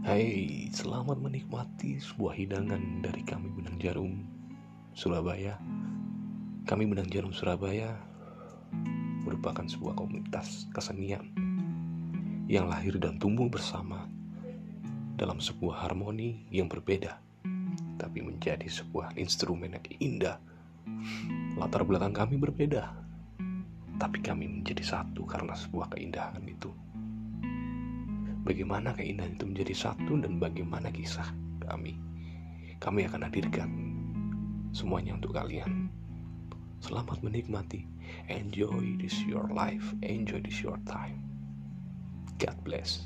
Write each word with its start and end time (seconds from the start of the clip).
Hai, 0.00 0.64
selamat 0.72 1.20
menikmati 1.20 2.00
sebuah 2.00 2.32
hidangan 2.32 3.04
dari 3.04 3.20
kami 3.20 3.52
Benang 3.52 3.76
Jarum 3.76 4.24
Surabaya. 4.96 5.60
Kami 6.64 6.88
Benang 6.88 7.12
Jarum 7.12 7.36
Surabaya 7.36 8.00
merupakan 9.28 9.60
sebuah 9.60 9.92
komunitas 10.00 10.64
kesenian 10.72 11.28
yang 12.48 12.72
lahir 12.72 12.96
dan 12.96 13.20
tumbuh 13.20 13.52
bersama 13.52 14.08
dalam 15.20 15.36
sebuah 15.36 15.84
harmoni 15.84 16.48
yang 16.48 16.72
berbeda, 16.72 17.20
tapi 18.00 18.24
menjadi 18.24 18.72
sebuah 18.72 19.20
instrumen 19.20 19.76
yang 19.76 19.84
indah. 20.00 20.40
Latar 21.60 21.84
belakang 21.84 22.16
kami 22.16 22.40
berbeda, 22.40 22.88
tapi 24.00 24.24
kami 24.24 24.48
menjadi 24.48 24.80
satu 24.80 25.28
karena 25.28 25.52
sebuah 25.52 25.92
keindahan 25.92 26.40
itu. 26.48 26.72
Bagaimana 28.40 28.96
keindahan 28.96 29.36
itu 29.36 29.44
menjadi 29.44 29.74
satu 29.76 30.16
dan 30.16 30.40
bagaimana 30.40 30.88
kisah 30.88 31.28
kami. 31.60 31.96
Kami 32.80 33.04
akan 33.04 33.28
hadirkan 33.28 33.70
semuanya 34.72 35.14
untuk 35.20 35.36
kalian. 35.36 35.92
Selamat 36.80 37.20
menikmati. 37.20 37.84
Enjoy 38.32 38.96
this 38.96 39.20
your 39.28 39.52
life. 39.52 39.84
Enjoy 40.00 40.40
this 40.40 40.64
your 40.64 40.80
time. 40.88 41.20
God 42.40 42.56
bless. 42.64 43.04